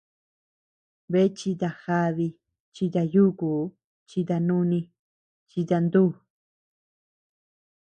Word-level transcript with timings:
Bea 1.11 1.29
chita 1.37 1.69
jadi, 1.83 2.27
chita 2.75 3.01
yukuu, 3.13 3.63
chita 4.09 4.35
núni, 4.47 4.79
chita 5.49 5.77
ntú. 5.85 6.03